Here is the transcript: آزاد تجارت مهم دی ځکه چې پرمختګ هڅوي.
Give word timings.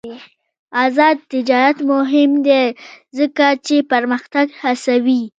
آزاد 0.83 1.17
تجارت 1.31 1.77
مهم 1.91 2.31
دی 2.47 2.63
ځکه 3.17 3.45
چې 3.65 3.75
پرمختګ 3.91 4.47
هڅوي. 4.63 5.21